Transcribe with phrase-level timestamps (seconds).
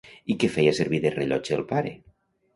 [0.33, 1.95] I què feia servir de rellotge el pare?